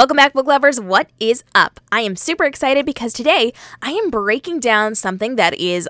Welcome 0.00 0.16
back, 0.16 0.32
book 0.32 0.46
lovers. 0.46 0.80
What 0.80 1.10
is 1.20 1.44
up? 1.54 1.78
I 1.92 2.00
am 2.00 2.16
super 2.16 2.46
excited 2.46 2.86
because 2.86 3.12
today 3.12 3.52
I 3.82 3.90
am 3.90 4.08
breaking 4.08 4.58
down 4.60 4.94
something 4.94 5.36
that 5.36 5.52
is 5.52 5.86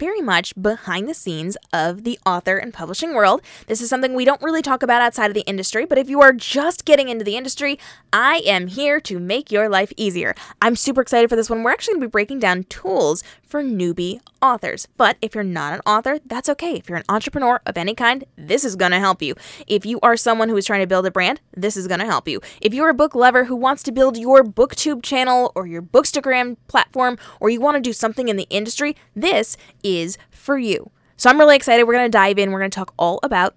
very 0.00 0.20
much 0.20 0.52
behind 0.60 1.08
the 1.08 1.14
scenes 1.14 1.56
of 1.72 2.02
the 2.02 2.18
author 2.26 2.56
and 2.56 2.74
publishing 2.74 3.14
world. 3.14 3.40
This 3.68 3.80
is 3.80 3.88
something 3.88 4.14
we 4.14 4.24
don't 4.24 4.42
really 4.42 4.62
talk 4.62 4.82
about 4.82 5.00
outside 5.00 5.28
of 5.28 5.34
the 5.34 5.42
industry, 5.46 5.86
but 5.86 5.96
if 5.96 6.10
you 6.10 6.20
are 6.20 6.32
just 6.32 6.84
getting 6.84 7.08
into 7.08 7.24
the 7.24 7.36
industry, 7.36 7.78
I 8.12 8.42
am 8.44 8.66
here 8.66 9.00
to 9.02 9.20
make 9.20 9.52
your 9.52 9.68
life 9.68 9.92
easier. 9.96 10.34
I'm 10.60 10.74
super 10.74 11.00
excited 11.00 11.30
for 11.30 11.36
this 11.36 11.48
one. 11.48 11.62
We're 11.62 11.70
actually 11.70 11.94
going 11.94 12.00
to 12.00 12.08
be 12.08 12.10
breaking 12.10 12.40
down 12.40 12.64
tools 12.64 13.22
for 13.52 13.62
newbie 13.62 14.18
authors. 14.40 14.88
But 14.96 15.18
if 15.20 15.34
you're 15.34 15.44
not 15.44 15.74
an 15.74 15.80
author, 15.84 16.18
that's 16.24 16.48
okay. 16.48 16.76
If 16.76 16.88
you're 16.88 16.96
an 16.96 17.04
entrepreneur 17.10 17.60
of 17.66 17.76
any 17.76 17.94
kind, 17.94 18.24
this 18.34 18.64
is 18.64 18.76
going 18.76 18.92
to 18.92 18.98
help 18.98 19.20
you. 19.20 19.34
If 19.66 19.84
you 19.84 20.00
are 20.02 20.16
someone 20.16 20.48
who 20.48 20.56
is 20.56 20.64
trying 20.64 20.80
to 20.80 20.86
build 20.86 21.04
a 21.04 21.10
brand, 21.10 21.42
this 21.54 21.76
is 21.76 21.86
going 21.86 22.00
to 22.00 22.06
help 22.06 22.26
you. 22.26 22.40
If 22.62 22.72
you're 22.72 22.88
a 22.88 22.94
book 22.94 23.14
lover 23.14 23.44
who 23.44 23.54
wants 23.54 23.82
to 23.82 23.92
build 23.92 24.16
your 24.16 24.42
booktube 24.42 25.02
channel 25.02 25.52
or 25.54 25.66
your 25.66 25.82
bookstagram 25.82 26.56
platform 26.66 27.18
or 27.40 27.50
you 27.50 27.60
want 27.60 27.74
to 27.74 27.82
do 27.82 27.92
something 27.92 28.28
in 28.28 28.38
the 28.38 28.46
industry, 28.48 28.96
this 29.14 29.58
is 29.82 30.16
for 30.30 30.56
you. 30.56 30.90
So 31.18 31.28
I'm 31.28 31.38
really 31.38 31.54
excited. 31.54 31.84
We're 31.84 31.92
going 31.92 32.10
to 32.10 32.18
dive 32.18 32.38
in. 32.38 32.52
We're 32.52 32.60
going 32.60 32.70
to 32.70 32.74
talk 32.74 32.94
all 32.98 33.20
about 33.22 33.54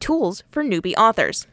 tools 0.00 0.42
for 0.50 0.64
newbie 0.64 0.96
authors. 0.98 1.46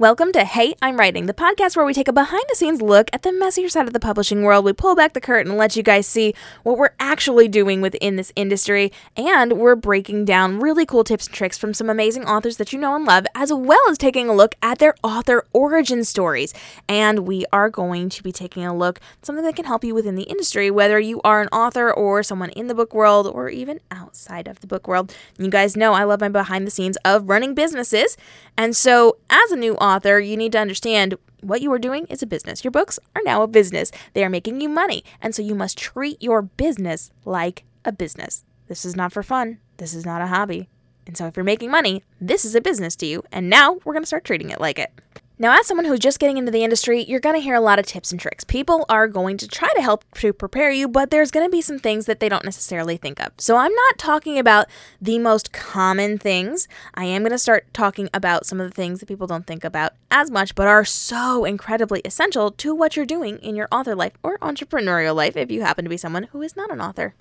Welcome 0.00 0.30
to 0.34 0.44
Hey, 0.44 0.76
I'm 0.80 0.96
Writing, 0.96 1.26
the 1.26 1.34
podcast 1.34 1.74
where 1.74 1.84
we 1.84 1.92
take 1.92 2.06
a 2.06 2.12
behind 2.12 2.44
the 2.48 2.54
scenes 2.54 2.80
look 2.80 3.10
at 3.12 3.22
the 3.22 3.32
messier 3.32 3.68
side 3.68 3.88
of 3.88 3.92
the 3.92 3.98
publishing 3.98 4.44
world. 4.44 4.64
We 4.64 4.72
pull 4.72 4.94
back 4.94 5.12
the 5.12 5.20
curtain 5.20 5.50
and 5.50 5.58
let 5.58 5.74
you 5.74 5.82
guys 5.82 6.06
see 6.06 6.36
what 6.62 6.78
we're 6.78 6.94
actually 7.00 7.48
doing 7.48 7.80
within 7.80 8.14
this 8.14 8.32
industry, 8.36 8.92
and 9.16 9.54
we're 9.54 9.74
breaking 9.74 10.24
down 10.24 10.60
really 10.60 10.86
cool 10.86 11.02
tips 11.02 11.26
and 11.26 11.34
tricks 11.34 11.58
from 11.58 11.74
some 11.74 11.90
amazing 11.90 12.26
authors 12.26 12.58
that 12.58 12.72
you 12.72 12.78
know 12.78 12.94
and 12.94 13.06
love, 13.06 13.26
as 13.34 13.52
well 13.52 13.80
as 13.90 13.98
taking 13.98 14.28
a 14.28 14.32
look 14.32 14.54
at 14.62 14.78
their 14.78 14.94
author 15.02 15.44
origin 15.52 16.04
stories. 16.04 16.54
And 16.88 17.26
we 17.26 17.44
are 17.52 17.68
going 17.68 18.08
to 18.10 18.22
be 18.22 18.30
taking 18.30 18.64
a 18.64 18.76
look 18.76 19.00
at 19.00 19.26
something 19.26 19.44
that 19.44 19.56
can 19.56 19.64
help 19.64 19.82
you 19.82 19.96
within 19.96 20.14
the 20.14 20.22
industry, 20.22 20.70
whether 20.70 21.00
you 21.00 21.20
are 21.22 21.42
an 21.42 21.48
author 21.48 21.92
or 21.92 22.22
someone 22.22 22.50
in 22.50 22.68
the 22.68 22.74
book 22.76 22.94
world 22.94 23.26
or 23.26 23.48
even 23.48 23.80
outside 23.90 24.46
of 24.46 24.60
the 24.60 24.68
book 24.68 24.86
world. 24.86 25.12
You 25.38 25.50
guys 25.50 25.76
know 25.76 25.92
I 25.92 26.04
love 26.04 26.20
my 26.20 26.28
behind 26.28 26.68
the 26.68 26.70
scenes 26.70 26.96
of 27.04 27.28
running 27.28 27.56
businesses, 27.56 28.16
and 28.56 28.76
so 28.76 29.16
as 29.28 29.50
a 29.50 29.56
new 29.56 29.74
author, 29.74 29.87
author, 29.88 30.20
you 30.20 30.36
need 30.36 30.52
to 30.52 30.58
understand 30.58 31.16
what 31.40 31.62
you 31.62 31.72
are 31.72 31.78
doing 31.78 32.06
is 32.06 32.22
a 32.22 32.26
business. 32.26 32.64
Your 32.64 32.70
books 32.70 32.98
are 33.14 33.22
now 33.24 33.42
a 33.42 33.48
business. 33.48 33.90
They 34.12 34.24
are 34.24 34.30
making 34.30 34.60
you 34.60 34.68
money. 34.68 35.04
And 35.20 35.34
so 35.34 35.42
you 35.42 35.54
must 35.54 35.78
treat 35.78 36.22
your 36.22 36.42
business 36.42 37.10
like 37.24 37.64
a 37.84 37.92
business. 37.92 38.44
This 38.66 38.84
is 38.84 38.96
not 38.96 39.12
for 39.12 39.22
fun. 39.22 39.58
This 39.78 39.94
is 39.94 40.04
not 40.04 40.22
a 40.22 40.26
hobby. 40.26 40.68
And 41.06 41.16
so 41.16 41.26
if 41.26 41.36
you're 41.36 41.44
making 41.44 41.70
money, 41.70 42.04
this 42.20 42.44
is 42.44 42.54
a 42.54 42.60
business 42.60 42.94
to 42.96 43.06
you. 43.06 43.22
And 43.32 43.48
now 43.48 43.78
we're 43.84 43.94
going 43.94 44.02
to 44.02 44.06
start 44.06 44.24
treating 44.24 44.50
it 44.50 44.60
like 44.60 44.78
it. 44.78 44.92
Now, 45.40 45.56
as 45.56 45.68
someone 45.68 45.84
who's 45.84 46.00
just 46.00 46.18
getting 46.18 46.36
into 46.36 46.50
the 46.50 46.64
industry, 46.64 47.04
you're 47.04 47.20
going 47.20 47.36
to 47.36 47.40
hear 47.40 47.54
a 47.54 47.60
lot 47.60 47.78
of 47.78 47.86
tips 47.86 48.10
and 48.10 48.20
tricks. 48.20 48.42
People 48.42 48.84
are 48.88 49.06
going 49.06 49.36
to 49.36 49.46
try 49.46 49.68
to 49.76 49.82
help 49.82 50.04
to 50.14 50.32
prepare 50.32 50.72
you, 50.72 50.88
but 50.88 51.12
there's 51.12 51.30
going 51.30 51.46
to 51.46 51.50
be 51.50 51.60
some 51.60 51.78
things 51.78 52.06
that 52.06 52.18
they 52.18 52.28
don't 52.28 52.44
necessarily 52.44 52.96
think 52.96 53.20
of. 53.20 53.30
So, 53.38 53.56
I'm 53.56 53.72
not 53.72 53.98
talking 53.98 54.36
about 54.36 54.66
the 55.00 55.20
most 55.20 55.52
common 55.52 56.18
things. 56.18 56.66
I 56.94 57.04
am 57.04 57.22
going 57.22 57.30
to 57.30 57.38
start 57.38 57.72
talking 57.72 58.10
about 58.12 58.46
some 58.46 58.60
of 58.60 58.68
the 58.68 58.74
things 58.74 58.98
that 58.98 59.06
people 59.06 59.28
don't 59.28 59.46
think 59.46 59.62
about 59.62 59.92
as 60.10 60.28
much, 60.28 60.56
but 60.56 60.66
are 60.66 60.84
so 60.84 61.44
incredibly 61.44 62.00
essential 62.04 62.50
to 62.50 62.74
what 62.74 62.96
you're 62.96 63.06
doing 63.06 63.38
in 63.38 63.54
your 63.54 63.68
author 63.70 63.94
life 63.94 64.14
or 64.24 64.38
entrepreneurial 64.38 65.14
life 65.14 65.36
if 65.36 65.52
you 65.52 65.60
happen 65.60 65.84
to 65.84 65.88
be 65.88 65.96
someone 65.96 66.24
who 66.24 66.42
is 66.42 66.56
not 66.56 66.72
an 66.72 66.80
author. 66.80 67.14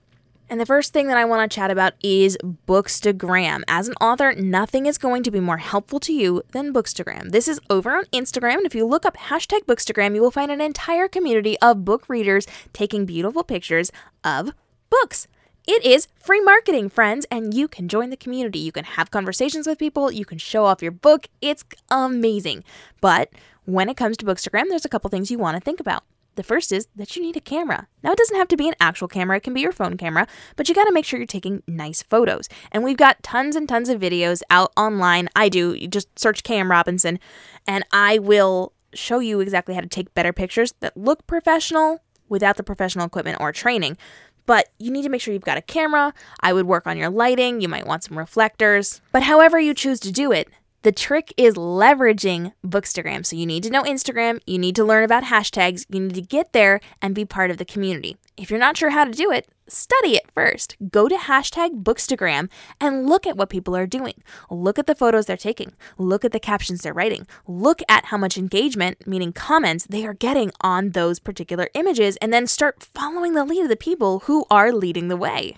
And 0.49 0.61
the 0.61 0.65
first 0.65 0.93
thing 0.93 1.07
that 1.07 1.17
I 1.17 1.25
want 1.25 1.49
to 1.49 1.53
chat 1.53 1.71
about 1.71 1.93
is 2.01 2.37
Bookstagram. 2.67 3.63
As 3.67 3.89
an 3.89 3.95
author, 3.95 4.33
nothing 4.33 4.85
is 4.85 4.97
going 4.97 5.23
to 5.23 5.31
be 5.31 5.41
more 5.41 5.57
helpful 5.57 5.99
to 6.01 6.13
you 6.13 6.41
than 6.53 6.73
Bookstagram. 6.73 7.31
This 7.31 7.49
is 7.49 7.59
over 7.69 7.91
on 7.97 8.05
Instagram, 8.05 8.57
and 8.57 8.65
if 8.65 8.73
you 8.73 8.85
look 8.85 9.05
up 9.05 9.17
hashtag 9.17 9.65
Bookstagram, 9.65 10.15
you 10.15 10.21
will 10.21 10.31
find 10.31 10.49
an 10.49 10.61
entire 10.61 11.09
community 11.09 11.57
of 11.59 11.83
book 11.83 12.07
readers 12.07 12.47
taking 12.71 13.05
beautiful 13.05 13.43
pictures 13.43 13.91
of 14.23 14.51
books. 14.89 15.27
It 15.67 15.83
is 15.83 16.07
free 16.23 16.39
marketing, 16.39 16.87
friends, 16.87 17.25
and 17.29 17.53
you 17.53 17.67
can 17.67 17.89
join 17.89 18.09
the 18.09 18.15
community. 18.15 18.59
You 18.59 18.71
can 18.71 18.85
have 18.85 19.11
conversations 19.11 19.67
with 19.67 19.77
people, 19.77 20.09
you 20.09 20.23
can 20.23 20.37
show 20.37 20.63
off 20.63 20.81
your 20.81 20.93
book. 20.93 21.27
It's 21.41 21.65
amazing. 21.91 22.63
But 23.01 23.31
when 23.65 23.89
it 23.89 23.97
comes 23.97 24.15
to 24.17 24.25
Bookstagram, 24.25 24.69
there's 24.69 24.85
a 24.85 24.89
couple 24.89 25.09
things 25.09 25.29
you 25.29 25.37
want 25.37 25.57
to 25.57 25.61
think 25.61 25.81
about. 25.81 26.05
The 26.37 26.43
first 26.43 26.71
is 26.71 26.87
that 26.95 27.15
you 27.15 27.21
need 27.23 27.35
a 27.35 27.41
camera. 27.41 27.87
Now, 28.03 28.11
it 28.11 28.17
doesn't 28.17 28.37
have 28.37 28.47
to 28.49 28.57
be 28.57 28.67
an 28.67 28.75
actual 28.79 29.07
camera, 29.07 29.37
it 29.37 29.43
can 29.43 29.55
be 29.55 29.61
your 29.61 29.71
phone 29.71 29.97
camera, 29.97 30.27
but 30.55 30.69
you 30.69 30.75
gotta 30.75 30.91
make 30.91 31.03
sure 31.03 31.19
you're 31.19 31.25
taking 31.25 31.63
nice 31.67 32.03
photos. 32.03 32.47
And 32.71 32.83
we've 32.83 32.95
got 32.95 33.23
tons 33.23 33.55
and 33.55 33.67
tons 33.67 33.89
of 33.89 33.99
videos 33.99 34.43
out 34.51 34.71
online. 34.77 35.29
I 35.35 35.49
do. 35.49 35.73
You 35.73 35.87
just 35.87 36.17
search 36.17 36.43
Cam 36.43 36.69
Robinson, 36.69 37.19
and 37.67 37.83
I 37.91 38.19
will 38.19 38.71
show 38.93 39.17
you 39.17 39.39
exactly 39.39 39.73
how 39.73 39.81
to 39.81 39.87
take 39.87 40.13
better 40.13 40.31
pictures 40.31 40.75
that 40.79 40.95
look 40.95 41.25
professional 41.25 42.03
without 42.29 42.55
the 42.57 42.63
professional 42.63 43.07
equipment 43.07 43.37
or 43.39 43.51
training. 43.51 43.97
But 44.45 44.69
you 44.77 44.91
need 44.91 45.01
to 45.01 45.09
make 45.09 45.21
sure 45.21 45.33
you've 45.33 45.43
got 45.43 45.57
a 45.57 45.61
camera. 45.61 46.13
I 46.39 46.53
would 46.53 46.67
work 46.67 46.85
on 46.85 46.97
your 46.97 47.09
lighting. 47.09 47.61
You 47.61 47.67
might 47.67 47.87
want 47.87 48.03
some 48.03 48.17
reflectors. 48.17 49.01
But 49.11 49.23
however 49.23 49.59
you 49.59 49.73
choose 49.73 49.99
to 50.01 50.11
do 50.11 50.31
it, 50.31 50.49
the 50.83 50.91
trick 50.91 51.33
is 51.37 51.55
leveraging 51.55 52.53
Bookstagram. 52.65 53.25
So 53.25 53.35
you 53.35 53.45
need 53.45 53.63
to 53.63 53.69
know 53.69 53.83
Instagram, 53.83 54.39
you 54.45 54.57
need 54.57 54.75
to 54.75 54.83
learn 54.83 55.03
about 55.03 55.25
hashtags, 55.25 55.85
you 55.89 55.99
need 55.99 56.15
to 56.15 56.21
get 56.21 56.53
there 56.53 56.79
and 57.01 57.15
be 57.15 57.25
part 57.25 57.51
of 57.51 57.57
the 57.57 57.65
community. 57.65 58.17
If 58.37 58.49
you're 58.49 58.59
not 58.59 58.77
sure 58.77 58.91
how 58.91 59.03
to 59.03 59.11
do 59.11 59.31
it, 59.31 59.47
study 59.67 60.15
it 60.15 60.31
first. 60.33 60.77
Go 60.91 61.07
to 61.07 61.15
hashtag 61.15 61.83
Bookstagram 61.83 62.49
and 62.79 63.07
look 63.07 63.25
at 63.25 63.35
what 63.35 63.49
people 63.49 63.75
are 63.75 63.87
doing. 63.87 64.23
Look 64.49 64.77
at 64.77 64.87
the 64.87 64.95
photos 64.95 65.25
they're 65.25 65.37
taking. 65.37 65.73
Look 65.97 66.23
at 66.23 66.31
the 66.31 66.39
captions 66.39 66.81
they're 66.81 66.93
writing. 66.93 67.27
Look 67.47 67.81
at 67.89 68.05
how 68.05 68.17
much 68.17 68.37
engagement, 68.37 69.07
meaning 69.07 69.33
comments, 69.33 69.87
they 69.89 70.05
are 70.05 70.13
getting 70.13 70.51
on 70.61 70.91
those 70.91 71.19
particular 71.19 71.69
images, 71.73 72.17
and 72.17 72.31
then 72.31 72.47
start 72.47 72.87
following 72.93 73.33
the 73.33 73.45
lead 73.45 73.63
of 73.63 73.69
the 73.69 73.75
people 73.75 74.19
who 74.19 74.45
are 74.51 74.71
leading 74.71 75.07
the 75.07 75.17
way. 75.17 75.57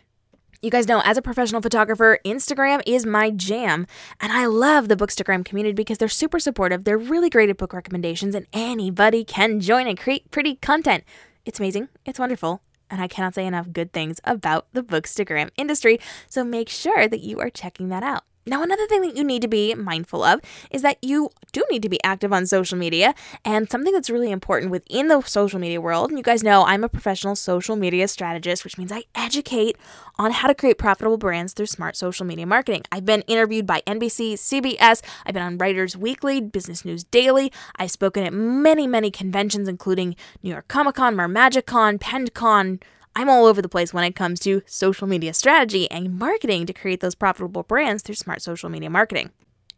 You 0.61 0.69
guys 0.69 0.89
know, 0.89 1.01
as 1.05 1.15
a 1.15 1.21
professional 1.21 1.61
photographer, 1.61 2.19
Instagram 2.25 2.81
is 2.85 3.05
my 3.05 3.29
jam. 3.29 3.87
And 4.19 4.33
I 4.33 4.45
love 4.45 4.89
the 4.89 4.97
Bookstagram 4.97 5.45
community 5.45 5.71
because 5.73 5.99
they're 5.99 6.09
super 6.09 6.37
supportive. 6.37 6.83
They're 6.83 6.97
really 6.97 7.29
great 7.29 7.49
at 7.49 7.55
book 7.55 7.71
recommendations, 7.71 8.35
and 8.35 8.45
anybody 8.51 9.23
can 9.23 9.61
join 9.61 9.87
and 9.87 9.97
create 9.97 10.29
pretty 10.31 10.55
content. 10.55 11.05
It's 11.45 11.59
amazing. 11.59 11.87
It's 12.05 12.19
wonderful. 12.19 12.61
And 12.89 12.99
I 13.01 13.07
cannot 13.07 13.35
say 13.35 13.45
enough 13.45 13.71
good 13.71 13.93
things 13.93 14.19
about 14.25 14.67
the 14.73 14.83
Bookstagram 14.83 15.49
industry. 15.55 15.97
So 16.27 16.43
make 16.43 16.67
sure 16.67 17.07
that 17.07 17.21
you 17.21 17.39
are 17.39 17.49
checking 17.49 17.87
that 17.89 18.03
out. 18.03 18.25
Now, 18.49 18.63
another 18.63 18.87
thing 18.87 19.01
that 19.01 19.15
you 19.15 19.23
need 19.23 19.41
to 19.43 19.47
be 19.47 19.75
mindful 19.75 20.23
of 20.23 20.41
is 20.71 20.81
that 20.81 20.97
you 21.01 21.29
do 21.51 21.63
need 21.69 21.83
to 21.83 21.89
be 21.89 22.03
active 22.03 22.33
on 22.33 22.45
social 22.47 22.77
media. 22.77 23.13
And 23.45 23.69
something 23.69 23.93
that's 23.93 24.09
really 24.09 24.31
important 24.31 24.71
within 24.71 25.07
the 25.07 25.21
social 25.21 25.59
media 25.59 25.79
world, 25.79 26.09
and 26.09 26.17
you 26.17 26.23
guys 26.23 26.43
know 26.43 26.65
I'm 26.65 26.83
a 26.83 26.89
professional 26.89 27.35
social 27.35 27.75
media 27.75 28.07
strategist, 28.07 28.63
which 28.63 28.77
means 28.77 28.91
I 28.91 29.03
educate 29.13 29.77
on 30.17 30.31
how 30.31 30.47
to 30.47 30.55
create 30.55 30.77
profitable 30.77 31.17
brands 31.17 31.53
through 31.53 31.67
smart 31.67 31.95
social 31.95 32.25
media 32.25 32.45
marketing. 32.45 32.83
I've 32.91 33.05
been 33.05 33.21
interviewed 33.21 33.65
by 33.65 33.81
NBC, 33.85 34.33
CBS, 34.33 35.01
I've 35.25 35.33
been 35.33 35.43
on 35.43 35.57
Writers 35.57 35.95
Weekly, 35.95 36.41
Business 36.41 36.83
News 36.83 37.03
Daily. 37.03 37.51
I've 37.75 37.91
spoken 37.91 38.23
at 38.23 38.33
many, 38.33 38.87
many 38.87 39.11
conventions, 39.11 39.67
including 39.67 40.15
New 40.43 40.49
York 40.49 40.67
Comic 40.67 40.95
Con, 40.95 41.15
MerMagicCon, 41.15 41.99
PendCon. 41.99 42.81
I'm 43.15 43.29
all 43.29 43.45
over 43.45 43.61
the 43.61 43.69
place 43.69 43.93
when 43.93 44.03
it 44.03 44.15
comes 44.15 44.39
to 44.41 44.61
social 44.65 45.07
media 45.07 45.33
strategy 45.33 45.89
and 45.91 46.17
marketing 46.17 46.65
to 46.67 46.73
create 46.73 47.01
those 47.01 47.15
profitable 47.15 47.63
brands 47.63 48.03
through 48.03 48.15
smart 48.15 48.41
social 48.41 48.69
media 48.69 48.89
marketing. 48.89 49.31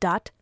dot 0.00 0.32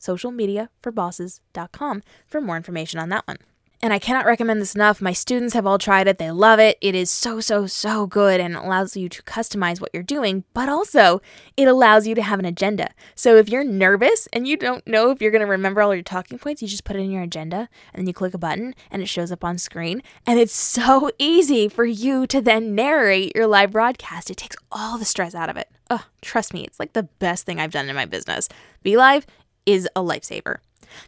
socialmediaforbosses.com 0.00 2.02
for 2.26 2.40
more 2.40 2.56
information 2.56 3.00
on 3.00 3.08
that 3.08 3.26
one. 3.26 3.38
And 3.80 3.92
I 3.92 4.00
cannot 4.00 4.26
recommend 4.26 4.60
this 4.60 4.74
enough. 4.74 5.00
My 5.00 5.12
students 5.12 5.54
have 5.54 5.64
all 5.64 5.78
tried 5.78 6.08
it. 6.08 6.18
They 6.18 6.32
love 6.32 6.58
it. 6.58 6.78
It 6.80 6.96
is 6.96 7.12
so, 7.12 7.38
so, 7.38 7.66
so 7.66 8.08
good 8.08 8.40
and 8.40 8.56
allows 8.56 8.96
you 8.96 9.08
to 9.08 9.22
customize 9.22 9.80
what 9.80 9.90
you're 9.94 10.02
doing, 10.02 10.42
but 10.52 10.68
also 10.68 11.22
it 11.56 11.68
allows 11.68 12.04
you 12.04 12.16
to 12.16 12.22
have 12.22 12.40
an 12.40 12.44
agenda. 12.44 12.90
So 13.14 13.36
if 13.36 13.48
you're 13.48 13.62
nervous 13.62 14.26
and 14.32 14.48
you 14.48 14.56
don't 14.56 14.84
know 14.84 15.12
if 15.12 15.22
you're 15.22 15.30
going 15.30 15.42
to 15.44 15.46
remember 15.46 15.80
all 15.80 15.94
your 15.94 16.02
talking 16.02 16.40
points, 16.40 16.60
you 16.60 16.66
just 16.66 16.82
put 16.82 16.96
it 16.96 17.00
in 17.00 17.12
your 17.12 17.22
agenda 17.22 17.68
and 17.94 18.00
then 18.00 18.06
you 18.08 18.12
click 18.12 18.34
a 18.34 18.38
button 18.38 18.74
and 18.90 19.00
it 19.00 19.06
shows 19.06 19.30
up 19.30 19.44
on 19.44 19.58
screen. 19.58 20.02
And 20.26 20.40
it's 20.40 20.54
so 20.78 21.12
easy 21.18 21.68
for 21.68 21.84
you 21.84 22.26
to 22.26 22.40
then 22.40 22.74
narrate 22.74 23.36
your 23.36 23.46
live 23.46 23.70
broadcast. 23.70 24.28
It 24.28 24.38
takes 24.38 24.56
all 24.72 24.98
the 24.98 25.04
stress 25.04 25.36
out 25.36 25.50
of 25.50 25.56
it. 25.56 25.68
Oh, 25.88 26.04
trust 26.20 26.52
me, 26.52 26.64
it's 26.64 26.80
like 26.80 26.94
the 26.94 27.04
best 27.04 27.46
thing 27.46 27.60
I've 27.60 27.70
done 27.70 27.88
in 27.88 27.94
my 27.94 28.06
business. 28.06 28.48
BeLive 28.84 29.24
is 29.66 29.88
a 29.94 30.00
lifesaver. 30.00 30.56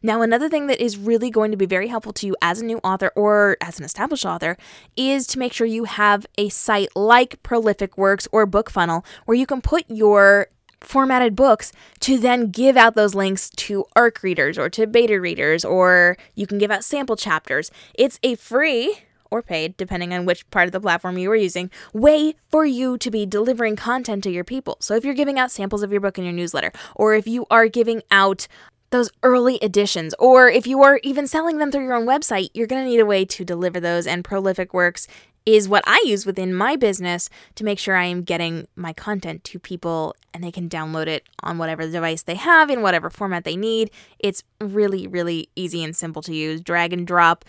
Now, 0.03 0.23
another 0.23 0.49
thing 0.49 0.67
that 0.67 0.83
is 0.83 0.97
really 0.97 1.31
going 1.31 1.51
to 1.51 1.57
be 1.57 1.67
very 1.67 1.89
helpful 1.89 2.13
to 2.15 2.27
you 2.27 2.37
as 2.43 2.61
a 2.61 2.65
new 2.65 2.79
author 2.79 3.13
or 3.17 3.57
as 3.61 3.79
an 3.79 3.85
established 3.85 4.27
author 4.27 4.57
is 4.97 5.27
to 5.29 5.39
make 5.39 5.53
sure 5.53 5.67
you 5.67 5.85
have 5.85 6.27
a 6.39 6.49
site 6.49 6.95
like 6.95 7.43
Prolific 7.43 7.97
Works 7.97 8.29
or 8.33 8.47
Book 8.47 8.71
Funnel 8.71 9.05
where 9.25 9.37
you 9.37 9.47
can 9.47 9.61
put 9.61 9.85
your 9.89 10.49
formatted 10.81 11.37
books 11.37 11.73
to 12.01 12.19
then 12.19 12.51
give 12.51 12.77
out 12.77 12.95
those 12.95 13.15
links 13.15 13.51
to 13.51 13.85
ARC 13.95 14.23
readers 14.23 14.59
or 14.59 14.71
to 14.71 14.87
beta 14.87 15.21
readers, 15.21 15.65
or 15.65 16.17
you 16.35 16.47
can 16.47 16.59
give 16.59 16.71
out 16.71 16.85
sample 16.85 17.17
chapters. 17.17 17.71
It's 17.95 18.19
a 18.23 18.35
free 18.37 18.97
or 19.31 19.43
paid, 19.43 19.77
depending 19.77 20.13
on 20.13 20.25
which 20.25 20.49
part 20.51 20.67
of 20.67 20.73
the 20.73 20.81
platform 20.81 21.17
you 21.17 21.31
are 21.31 21.37
using, 21.37 21.71
way 21.93 22.35
for 22.49 22.65
you 22.65 22.99
to 22.99 23.11
be 23.11 23.27
delivering 23.27 23.77
content 23.77 24.25
to 24.25 24.31
your 24.31 24.45
people. 24.45 24.77
So 24.81 24.97
if 24.97 25.05
you're 25.05 25.15
giving 25.15 25.39
out 25.39 25.51
samples 25.51 25.83
of 25.83 25.93
your 25.93 26.01
book 26.01 26.19
in 26.19 26.25
your 26.25 26.33
newsletter, 26.33 26.73
or 26.97 27.15
if 27.15 27.27
you 27.27 27.47
are 27.51 27.69
giving 27.69 28.03
out 28.11 28.49
those 28.91 29.11
early 29.23 29.57
editions, 29.63 30.15
or 30.19 30.49
if 30.49 30.67
you 30.67 30.83
are 30.83 31.01
even 31.03 31.27
selling 31.27 31.59
them 31.59 31.71
through 31.71 31.85
your 31.85 31.95
own 31.95 32.07
website, 32.07 32.51
you're 32.55 32.67
going 32.67 32.83
to 32.85 32.89
need 32.89 33.01
a 33.01 33.07
way 33.07 33.25
to 33.25 33.45
deliver 33.45 33.81
those. 33.81 34.07
And 34.07 34.25
Prolific 34.25 34.75
Works 34.75 35.07
is 35.47 35.69
what 35.69 35.85
I 35.87 36.03
use 36.05 36.27
within 36.27 36.55
my 36.55 36.77
business 36.77 37.31
to 37.55 37.65
make 37.65 37.79
sure 37.79 37.97
I 37.97 38.05
am 38.05 38.23
getting 38.23 38.67
my 38.77 38.93
content 38.93 39.43
to 39.45 39.59
people 39.59 40.15
and 40.35 40.45
they 40.45 40.53
can 40.53 40.69
download 40.69 41.07
it 41.07 41.27
on 41.43 41.59
whatever 41.59 41.89
device 41.89 42.23
they 42.23 42.35
have 42.35 42.71
in 42.71 42.83
whatever 42.83 43.11
format 43.11 43.45
they 43.45 43.57
need. 43.57 43.91
It's 44.19 44.43
really, 44.61 45.07
really 45.07 45.49
easy 45.57 45.83
and 45.83 45.97
simple 45.97 46.23
to 46.23 46.35
use. 46.35 46.61
Drag 46.61 46.93
and 46.93 47.07
drop, 47.07 47.45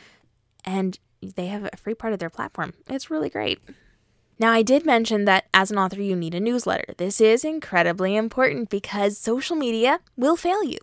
and 0.64 0.98
they 1.22 1.48
have 1.48 1.70
a 1.72 1.78
free 1.78 1.94
part 1.94 2.14
of 2.14 2.20
their 2.20 2.30
platform. 2.30 2.74
It's 2.90 3.12
really 3.12 3.30
great. 3.30 3.60
Now, 4.42 4.52
I 4.54 4.64
did 4.64 4.88
mention 4.88 5.26
that 5.26 5.46
as 5.54 5.70
an 5.70 5.78
author, 5.78 6.02
you 6.02 6.16
need 6.16 6.34
a 6.34 6.40
newsletter. 6.40 6.96
This 6.98 7.22
is 7.22 7.46
incredibly 7.46 8.16
important 8.16 8.72
because 8.72 9.16
social 9.16 9.56
media 9.56 10.00
will 10.18 10.36
fail 10.36 10.64
you. 10.64 10.80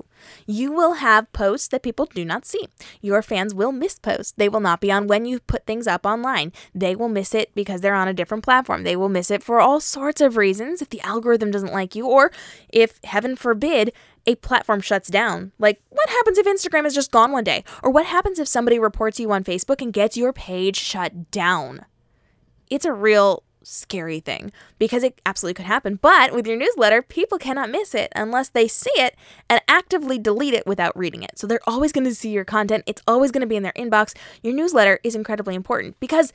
You 0.46 0.70
will 0.70 0.92
have 0.92 1.32
posts 1.32 1.66
that 1.68 1.82
people 1.82 2.06
do 2.06 2.24
not 2.24 2.46
see. 2.46 2.68
Your 3.00 3.20
fans 3.20 3.52
will 3.52 3.72
miss 3.72 3.98
posts. 3.98 4.32
They 4.36 4.48
will 4.48 4.60
not 4.60 4.80
be 4.80 4.92
on 4.92 5.08
when 5.08 5.24
you 5.24 5.40
put 5.40 5.66
things 5.66 5.88
up 5.88 6.06
online. 6.06 6.52
They 6.72 6.94
will 6.94 7.08
miss 7.08 7.34
it 7.34 7.52
because 7.56 7.80
they're 7.80 7.96
on 7.96 8.06
a 8.06 8.14
different 8.14 8.44
platform. 8.44 8.84
They 8.84 8.94
will 8.94 9.08
miss 9.08 9.28
it 9.28 9.42
for 9.42 9.58
all 9.58 9.80
sorts 9.80 10.20
of 10.20 10.36
reasons 10.36 10.80
if 10.80 10.90
the 10.90 11.00
algorithm 11.00 11.50
doesn't 11.50 11.72
like 11.72 11.96
you, 11.96 12.06
or 12.06 12.30
if, 12.68 13.00
heaven 13.02 13.34
forbid, 13.34 13.92
a 14.24 14.36
platform 14.36 14.80
shuts 14.80 15.08
down. 15.08 15.50
Like, 15.58 15.82
what 15.88 16.08
happens 16.10 16.38
if 16.38 16.46
Instagram 16.46 16.86
is 16.86 16.94
just 16.94 17.10
gone 17.10 17.32
one 17.32 17.42
day? 17.42 17.64
Or 17.82 17.90
what 17.90 18.06
happens 18.06 18.38
if 18.38 18.46
somebody 18.46 18.78
reports 18.78 19.18
you 19.18 19.32
on 19.32 19.42
Facebook 19.42 19.82
and 19.82 19.92
gets 19.92 20.16
your 20.16 20.32
page 20.32 20.76
shut 20.76 21.32
down? 21.32 21.86
It's 22.70 22.84
a 22.84 22.92
real 22.92 23.42
scary 23.68 24.20
thing 24.20 24.50
because 24.78 25.02
it 25.02 25.20
absolutely 25.26 25.54
could 25.54 25.66
happen. 25.66 25.96
But 25.96 26.32
with 26.32 26.46
your 26.46 26.56
newsletter, 26.56 27.02
people 27.02 27.38
cannot 27.38 27.70
miss 27.70 27.94
it 27.94 28.12
unless 28.16 28.48
they 28.48 28.66
see 28.66 28.90
it 28.96 29.14
and 29.48 29.60
actively 29.68 30.18
delete 30.18 30.54
it 30.54 30.66
without 30.66 30.96
reading 30.96 31.22
it. 31.22 31.38
So 31.38 31.46
they're 31.46 31.60
always 31.66 31.92
going 31.92 32.04
to 32.04 32.14
see 32.14 32.30
your 32.30 32.44
content, 32.44 32.84
it's 32.86 33.02
always 33.06 33.30
going 33.30 33.42
to 33.42 33.46
be 33.46 33.56
in 33.56 33.62
their 33.62 33.72
inbox. 33.72 34.16
Your 34.42 34.54
newsletter 34.54 34.98
is 35.04 35.14
incredibly 35.14 35.54
important 35.54 35.98
because 36.00 36.32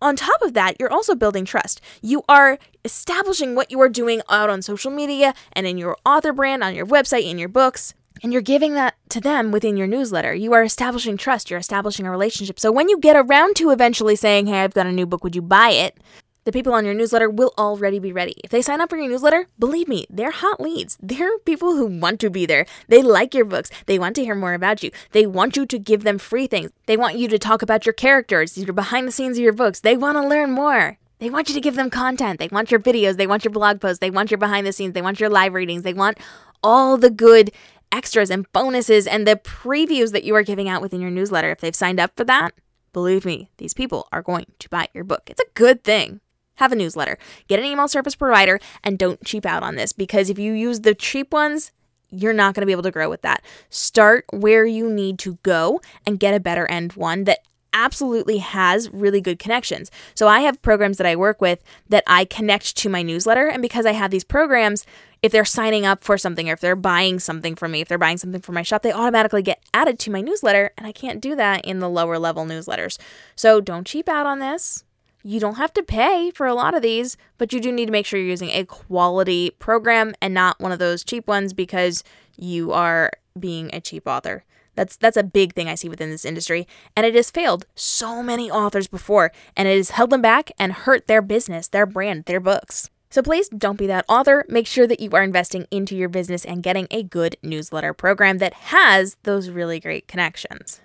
on 0.00 0.16
top 0.16 0.42
of 0.42 0.54
that, 0.54 0.76
you're 0.78 0.92
also 0.92 1.14
building 1.14 1.44
trust. 1.44 1.80
You 2.02 2.22
are 2.28 2.58
establishing 2.84 3.54
what 3.54 3.70
you 3.70 3.80
are 3.80 3.88
doing 3.88 4.20
out 4.28 4.50
on 4.50 4.60
social 4.60 4.90
media 4.90 5.34
and 5.52 5.66
in 5.66 5.78
your 5.78 5.96
author 6.04 6.32
brand, 6.32 6.62
on 6.62 6.74
your 6.74 6.86
website, 6.86 7.28
in 7.28 7.38
your 7.38 7.48
books. 7.48 7.94
And 8.22 8.32
you're 8.32 8.42
giving 8.42 8.74
that 8.74 8.94
to 9.10 9.20
them 9.20 9.50
within 9.50 9.76
your 9.76 9.86
newsletter. 9.86 10.34
You 10.34 10.52
are 10.52 10.62
establishing 10.62 11.16
trust. 11.16 11.50
You're 11.50 11.58
establishing 11.58 12.06
a 12.06 12.10
relationship. 12.10 12.60
So 12.60 12.70
when 12.70 12.88
you 12.88 12.98
get 12.98 13.16
around 13.16 13.56
to 13.56 13.70
eventually 13.70 14.14
saying, 14.14 14.46
Hey, 14.46 14.60
I've 14.62 14.74
got 14.74 14.86
a 14.86 14.92
new 14.92 15.06
book, 15.06 15.24
would 15.24 15.34
you 15.34 15.42
buy 15.42 15.70
it? 15.70 15.98
The 16.44 16.52
people 16.52 16.74
on 16.74 16.84
your 16.84 16.94
newsletter 16.94 17.30
will 17.30 17.52
already 17.56 17.98
be 17.98 18.12
ready. 18.12 18.34
If 18.44 18.50
they 18.50 18.62
sign 18.62 18.80
up 18.80 18.90
for 18.90 18.96
your 18.96 19.08
newsletter, 19.08 19.48
believe 19.58 19.88
me, 19.88 20.06
they're 20.10 20.30
hot 20.30 20.60
leads. 20.60 20.98
They're 21.00 21.38
people 21.40 21.74
who 21.74 21.86
want 21.86 22.20
to 22.20 22.30
be 22.30 22.46
there. 22.46 22.66
They 22.88 23.02
like 23.02 23.34
your 23.34 23.44
books. 23.44 23.70
They 23.86 23.98
want 23.98 24.14
to 24.16 24.24
hear 24.24 24.34
more 24.34 24.54
about 24.54 24.82
you. 24.82 24.90
They 25.12 25.26
want 25.26 25.56
you 25.56 25.66
to 25.66 25.78
give 25.78 26.04
them 26.04 26.18
free 26.18 26.46
things. 26.46 26.70
They 26.86 26.96
want 26.96 27.16
you 27.16 27.28
to 27.28 27.38
talk 27.38 27.62
about 27.62 27.86
your 27.86 27.94
characters, 27.94 28.58
your 28.58 28.72
behind 28.72 29.08
the 29.08 29.12
scenes 29.12 29.38
of 29.38 29.42
your 29.42 29.52
books. 29.52 29.80
They 29.80 29.96
want 29.96 30.16
to 30.16 30.26
learn 30.26 30.52
more. 30.52 30.98
They 31.18 31.30
want 31.30 31.48
you 31.48 31.54
to 31.54 31.60
give 31.60 31.76
them 31.76 31.90
content. 31.90 32.38
They 32.38 32.48
want 32.48 32.70
your 32.70 32.80
videos. 32.80 33.16
They 33.16 33.26
want 33.26 33.44
your 33.44 33.52
blog 33.52 33.80
posts. 33.80 34.00
They 34.00 34.10
want 34.10 34.30
your 34.30 34.38
behind 34.38 34.66
the 34.66 34.72
scenes. 34.72 34.92
They 34.92 35.02
want 35.02 35.20
your 35.20 35.30
live 35.30 35.54
readings. 35.54 35.82
They 35.82 35.94
want 35.94 36.18
all 36.62 36.96
the 36.98 37.10
good 37.10 37.52
extras 37.90 38.28
and 38.28 38.50
bonuses 38.52 39.06
and 39.06 39.26
the 39.26 39.36
previews 39.36 40.12
that 40.12 40.24
you 40.24 40.34
are 40.34 40.42
giving 40.42 40.68
out 40.68 40.82
within 40.82 41.00
your 41.00 41.10
newsletter. 41.10 41.50
If 41.50 41.60
they've 41.60 41.74
signed 41.74 42.00
up 42.00 42.12
for 42.16 42.24
that, 42.24 42.52
believe 42.92 43.24
me, 43.24 43.50
these 43.58 43.72
people 43.72 44.08
are 44.12 44.22
going 44.22 44.46
to 44.58 44.68
buy 44.68 44.88
your 44.92 45.04
book. 45.04 45.22
It's 45.30 45.40
a 45.40 45.54
good 45.54 45.84
thing 45.84 46.20
have 46.56 46.72
a 46.72 46.76
newsletter, 46.76 47.18
get 47.48 47.58
an 47.58 47.64
email 47.64 47.88
service 47.88 48.14
provider, 48.14 48.60
and 48.82 48.98
don't 48.98 49.24
cheap 49.24 49.46
out 49.46 49.62
on 49.62 49.76
this 49.76 49.92
because 49.92 50.30
if 50.30 50.38
you 50.38 50.52
use 50.52 50.80
the 50.80 50.94
cheap 50.94 51.32
ones, 51.32 51.72
you're 52.10 52.32
not 52.32 52.54
going 52.54 52.62
to 52.62 52.66
be 52.66 52.72
able 52.72 52.82
to 52.82 52.90
grow 52.90 53.10
with 53.10 53.22
that. 53.22 53.42
Start 53.70 54.24
where 54.30 54.64
you 54.64 54.88
need 54.88 55.18
to 55.20 55.38
go 55.42 55.80
and 56.06 56.20
get 56.20 56.34
a 56.34 56.40
better 56.40 56.66
end 56.70 56.92
one 56.92 57.24
that 57.24 57.40
absolutely 57.74 58.38
has 58.38 58.88
really 58.90 59.20
good 59.20 59.38
connections. 59.38 59.90
So 60.14 60.28
I 60.28 60.40
have 60.40 60.62
programs 60.62 60.96
that 60.98 61.06
I 61.06 61.16
work 61.16 61.40
with 61.40 61.62
that 61.88 62.04
I 62.06 62.24
connect 62.24 62.76
to 62.76 62.88
my 62.88 63.02
newsletter. 63.02 63.48
And 63.48 63.60
because 63.60 63.84
I 63.84 63.92
have 63.92 64.12
these 64.12 64.24
programs, 64.24 64.86
if 65.22 65.32
they're 65.32 65.44
signing 65.44 65.84
up 65.84 66.04
for 66.04 66.16
something 66.16 66.48
or 66.48 66.52
if 66.52 66.60
they're 66.60 66.76
buying 66.76 67.18
something 67.18 67.56
from 67.56 67.72
me, 67.72 67.80
if 67.80 67.88
they're 67.88 67.98
buying 67.98 68.18
something 68.18 68.40
from 68.40 68.54
my 68.54 68.62
shop, 68.62 68.82
they 68.82 68.92
automatically 68.92 69.42
get 69.42 69.60
added 69.74 69.98
to 70.00 70.10
my 70.10 70.20
newsletter. 70.20 70.70
And 70.78 70.86
I 70.86 70.92
can't 70.92 71.20
do 71.20 71.34
that 71.34 71.64
in 71.64 71.80
the 71.80 71.90
lower 71.90 72.18
level 72.18 72.46
newsletters. 72.46 72.98
So 73.34 73.60
don't 73.60 73.86
cheap 73.86 74.08
out 74.08 74.26
on 74.26 74.38
this. 74.38 74.83
You 75.26 75.40
don't 75.40 75.56
have 75.56 75.72
to 75.72 75.82
pay 75.82 76.30
for 76.30 76.46
a 76.46 76.52
lot 76.52 76.74
of 76.74 76.82
these, 76.82 77.16
but 77.38 77.50
you 77.50 77.58
do 77.58 77.72
need 77.72 77.86
to 77.86 77.92
make 77.92 78.04
sure 78.04 78.20
you're 78.20 78.28
using 78.28 78.50
a 78.50 78.66
quality 78.66 79.52
program 79.58 80.14
and 80.20 80.34
not 80.34 80.60
one 80.60 80.70
of 80.70 80.78
those 80.78 81.02
cheap 81.02 81.26
ones 81.26 81.54
because 81.54 82.04
you 82.36 82.72
are 82.72 83.10
being 83.40 83.70
a 83.72 83.80
cheap 83.80 84.06
author. 84.06 84.44
That's 84.74 84.98
that's 84.98 85.16
a 85.16 85.22
big 85.22 85.54
thing 85.54 85.66
I 85.66 85.76
see 85.76 85.88
within 85.88 86.10
this 86.10 86.26
industry, 86.26 86.66
and 86.94 87.06
it 87.06 87.14
has 87.14 87.30
failed 87.30 87.64
so 87.74 88.22
many 88.22 88.50
authors 88.50 88.86
before, 88.86 89.32
and 89.56 89.66
it 89.66 89.78
has 89.78 89.90
held 89.90 90.10
them 90.10 90.20
back 90.20 90.50
and 90.58 90.72
hurt 90.72 91.06
their 91.06 91.22
business, 91.22 91.68
their 91.68 91.86
brand, 91.86 92.26
their 92.26 92.40
books. 92.40 92.90
So 93.08 93.22
please 93.22 93.48
don't 93.48 93.78
be 93.78 93.86
that 93.86 94.04
author. 94.10 94.44
Make 94.48 94.66
sure 94.66 94.86
that 94.86 95.00
you 95.00 95.08
are 95.12 95.22
investing 95.22 95.66
into 95.70 95.96
your 95.96 96.10
business 96.10 96.44
and 96.44 96.62
getting 96.62 96.86
a 96.90 97.02
good 97.02 97.38
newsletter 97.42 97.94
program 97.94 98.38
that 98.38 98.52
has 98.54 99.16
those 99.22 99.48
really 99.48 99.80
great 99.80 100.06
connections. 100.06 100.80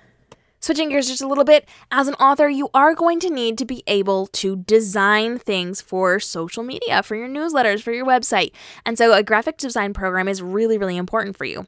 Switching 0.61 0.89
gears 0.89 1.07
just 1.07 1.21
a 1.21 1.27
little 1.27 1.45
bit, 1.45 1.67
as 1.89 2.07
an 2.07 2.15
author, 2.15 2.49
you 2.49 2.69
are 2.73 2.93
going 2.93 3.19
to 3.21 3.29
need 3.29 3.57
to 3.57 3.65
be 3.65 3.81
able 3.87 4.27
to 4.27 4.57
design 4.57 5.37
things 5.37 5.79
for 5.81 6.19
social 6.19 6.63
media, 6.63 7.01
for 7.01 7.15
your 7.15 7.29
newsletters, 7.29 7.81
for 7.81 7.93
your 7.93 8.05
website. 8.05 8.51
And 8.85 8.97
so 8.97 9.13
a 9.13 9.23
graphic 9.23 9.57
design 9.57 9.93
program 9.93 10.27
is 10.27 10.41
really, 10.41 10.77
really 10.77 10.97
important 10.97 11.37
for 11.37 11.45
you. 11.45 11.65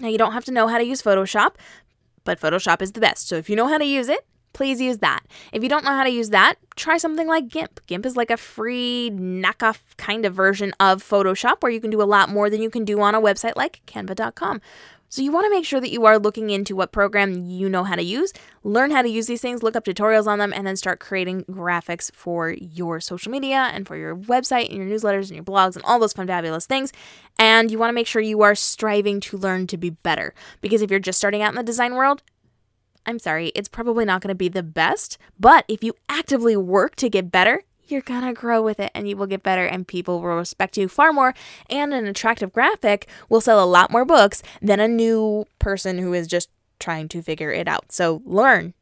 Now, 0.00 0.08
you 0.08 0.18
don't 0.18 0.32
have 0.32 0.44
to 0.46 0.52
know 0.52 0.66
how 0.66 0.78
to 0.78 0.84
use 0.84 1.02
Photoshop, 1.02 1.56
but 2.24 2.40
Photoshop 2.40 2.80
is 2.80 2.92
the 2.92 3.00
best. 3.00 3.28
So 3.28 3.36
if 3.36 3.50
you 3.50 3.56
know 3.56 3.68
how 3.68 3.78
to 3.78 3.84
use 3.84 4.08
it, 4.08 4.26
please 4.56 4.80
use 4.80 4.98
that. 4.98 5.20
If 5.52 5.62
you 5.62 5.68
don't 5.68 5.84
know 5.84 5.90
how 5.90 6.04
to 6.04 6.10
use 6.10 6.30
that, 6.30 6.54
try 6.76 6.96
something 6.96 7.26
like 7.28 7.48
GIMP. 7.48 7.80
GIMP 7.86 8.06
is 8.06 8.16
like 8.16 8.30
a 8.30 8.38
free 8.38 9.10
knockoff 9.12 9.80
kind 9.98 10.24
of 10.24 10.34
version 10.34 10.72
of 10.80 11.02
Photoshop 11.02 11.56
where 11.60 11.70
you 11.70 11.80
can 11.80 11.90
do 11.90 12.00
a 12.00 12.04
lot 12.04 12.30
more 12.30 12.48
than 12.48 12.62
you 12.62 12.70
can 12.70 12.86
do 12.86 12.98
on 13.02 13.14
a 13.14 13.20
website 13.20 13.52
like 13.54 13.82
canva.com. 13.86 14.62
So 15.08 15.22
you 15.22 15.30
want 15.30 15.44
to 15.46 15.50
make 15.50 15.64
sure 15.64 15.80
that 15.80 15.92
you 15.92 16.04
are 16.04 16.18
looking 16.18 16.50
into 16.50 16.74
what 16.74 16.90
program 16.90 17.46
you 17.46 17.68
know 17.68 17.84
how 17.84 17.94
to 17.94 18.02
use, 18.02 18.32
learn 18.64 18.90
how 18.90 19.02
to 19.02 19.08
use 19.08 19.26
these 19.26 19.40
things, 19.40 19.62
look 19.62 19.76
up 19.76 19.84
tutorials 19.84 20.26
on 20.26 20.38
them, 20.38 20.52
and 20.52 20.66
then 20.66 20.76
start 20.76 20.98
creating 20.98 21.44
graphics 21.44 22.10
for 22.12 22.50
your 22.50 22.98
social 23.00 23.30
media 23.30 23.70
and 23.72 23.86
for 23.86 23.96
your 23.96 24.16
website 24.16 24.68
and 24.68 24.76
your 24.76 24.86
newsletters 24.86 25.28
and 25.28 25.36
your 25.36 25.44
blogs 25.44 25.76
and 25.76 25.84
all 25.84 25.98
those 25.98 26.12
fun, 26.12 26.26
fabulous 26.26 26.66
things. 26.66 26.92
And 27.38 27.70
you 27.70 27.78
want 27.78 27.90
to 27.90 27.94
make 27.94 28.06
sure 28.06 28.20
you 28.20 28.42
are 28.42 28.54
striving 28.54 29.20
to 29.20 29.36
learn 29.36 29.66
to 29.68 29.76
be 29.76 29.90
better. 29.90 30.34
Because 30.60 30.82
if 30.82 30.90
you're 30.90 31.00
just 31.00 31.18
starting 31.18 31.42
out 31.42 31.50
in 31.50 31.56
the 31.56 31.62
design 31.62 31.94
world, 31.94 32.22
I'm 33.06 33.20
sorry, 33.20 33.52
it's 33.54 33.68
probably 33.68 34.04
not 34.04 34.20
going 34.20 34.30
to 34.30 34.34
be 34.34 34.48
the 34.48 34.64
best. 34.64 35.18
But 35.38 35.64
if 35.68 35.84
you 35.84 35.94
actively 36.08 36.56
work 36.56 36.96
to 36.96 37.08
get 37.08 37.30
better, 37.30 37.62
you're 37.90 38.00
gonna 38.00 38.32
grow 38.32 38.62
with 38.62 38.80
it 38.80 38.90
and 38.94 39.08
you 39.08 39.16
will 39.16 39.26
get 39.26 39.42
better 39.42 39.64
and 39.64 39.86
people 39.86 40.20
will 40.20 40.36
respect 40.36 40.76
you 40.76 40.88
far 40.88 41.12
more 41.12 41.34
and 41.70 41.92
an 41.94 42.06
attractive 42.06 42.52
graphic 42.52 43.08
will 43.28 43.40
sell 43.40 43.62
a 43.62 43.66
lot 43.66 43.90
more 43.90 44.04
books 44.04 44.42
than 44.60 44.80
a 44.80 44.88
new 44.88 45.46
person 45.58 45.98
who 45.98 46.12
is 46.12 46.26
just 46.26 46.48
trying 46.78 47.08
to 47.08 47.22
figure 47.22 47.52
it 47.52 47.68
out. 47.68 47.92
So 47.92 48.22
learn, 48.24 48.74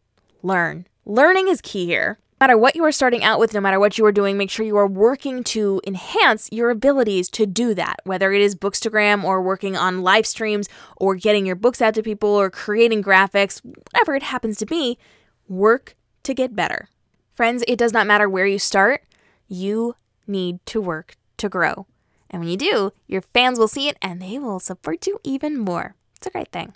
learn. 0.43 0.87
Learning 1.05 1.49
is 1.49 1.61
key 1.61 1.87
here. 1.87 2.19
No 2.41 2.47
matter 2.47 2.59
what 2.59 2.75
you 2.75 2.85
are 2.85 2.93
starting 2.93 3.23
out 3.23 3.39
with, 3.39 3.55
no 3.55 3.61
matter 3.61 3.79
what 3.79 3.97
you 3.97 4.05
are 4.05 4.13
doing, 4.13 4.37
make 4.37 4.51
sure 4.51 4.67
you 4.67 4.77
are 4.77 4.87
working 4.87 5.45
to 5.45 5.81
enhance 5.87 6.49
your 6.51 6.71
abilities 6.71 7.29
to 7.31 7.47
do 7.47 7.75
that, 7.75 7.97
whether 8.05 8.33
it 8.33 8.43
is 8.43 8.57
Bookstagram 8.57 9.23
or 9.25 9.41
working 9.41 9.77
on 9.77 10.03
live 10.03 10.27
streams 10.27 10.69
or 10.97 11.15
getting 11.15 11.47
your 11.47 11.57
books 11.57 11.81
out 11.81 11.95
to 11.95 12.03
people 12.03 12.29
or 12.29 12.51
creating 12.51 13.03
graphics, 13.03 13.65
whatever 13.65 14.15
it 14.15 14.25
happens 14.25 14.59
to 14.59 14.67
be, 14.67 14.99
work 15.49 15.97
to 16.25 16.35
get 16.35 16.57
better. 16.57 16.89
Friends, 17.35 17.65
it 17.67 17.79
does 17.79 17.93
not 17.93 18.07
matter 18.07 18.29
where 18.29 18.47
you 18.47 18.59
start, 18.59 19.03
you 19.49 19.97
need 20.27 20.65
to 20.67 20.81
work 20.81 21.17
to 21.37 21.49
grow. 21.49 21.87
And 22.31 22.41
when 22.41 22.49
you 22.49 22.57
do, 22.57 22.93
your 23.07 23.23
fans 23.23 23.59
will 23.59 23.69
see 23.69 23.89
it 23.89 23.97
and 24.01 24.21
they 24.21 24.39
will 24.39 24.61
support 24.61 25.07
you 25.07 25.21
even 25.25 25.59
more. 25.59 25.97
It's 26.17 26.27
a 26.27 26.31
great 26.31 26.53
thing. 26.53 26.75